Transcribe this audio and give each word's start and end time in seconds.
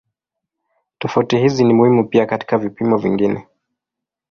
Tofauti 0.97 1.37
hizi 1.37 1.63
ni 1.63 1.73
muhimu 1.73 2.07
pia 2.07 2.25
katika 2.25 2.57
vipimo 2.57 2.97
vingine. 2.97 3.47